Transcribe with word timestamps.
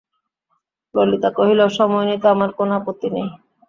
ললিতা 0.95 1.29
কহিল, 1.37 1.59
সময় 1.77 2.05
নিতে 2.09 2.27
আমার 2.35 2.49
কোনো 2.57 2.71
আপত্তি 2.79 3.07
নেই। 3.15 3.27